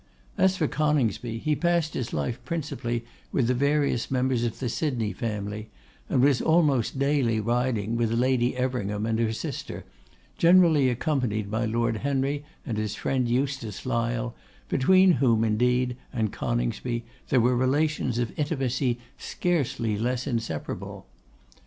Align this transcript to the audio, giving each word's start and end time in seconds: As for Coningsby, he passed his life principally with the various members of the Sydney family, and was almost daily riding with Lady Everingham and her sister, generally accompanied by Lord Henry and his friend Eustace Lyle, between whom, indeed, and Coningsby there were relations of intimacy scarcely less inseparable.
As 0.35 0.57
for 0.57 0.67
Coningsby, 0.67 1.37
he 1.37 1.55
passed 1.55 1.93
his 1.93 2.11
life 2.11 2.43
principally 2.43 3.05
with 3.31 3.45
the 3.45 3.53
various 3.53 4.09
members 4.09 4.43
of 4.43 4.57
the 4.57 4.67
Sydney 4.67 5.13
family, 5.13 5.69
and 6.09 6.23
was 6.23 6.41
almost 6.41 6.97
daily 6.97 7.39
riding 7.39 7.95
with 7.97 8.11
Lady 8.11 8.57
Everingham 8.57 9.05
and 9.05 9.19
her 9.19 9.31
sister, 9.31 9.85
generally 10.39 10.89
accompanied 10.89 11.51
by 11.51 11.65
Lord 11.65 11.97
Henry 11.97 12.43
and 12.65 12.79
his 12.79 12.95
friend 12.95 13.29
Eustace 13.29 13.85
Lyle, 13.85 14.33
between 14.69 15.11
whom, 15.11 15.43
indeed, 15.43 15.97
and 16.11 16.33
Coningsby 16.33 17.05
there 17.29 17.39
were 17.39 17.55
relations 17.55 18.17
of 18.17 18.31
intimacy 18.39 18.97
scarcely 19.19 19.99
less 19.99 20.25
inseparable. 20.25 21.05